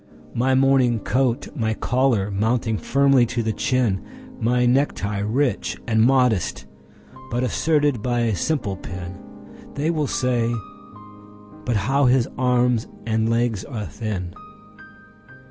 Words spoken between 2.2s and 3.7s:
mounting firmly to the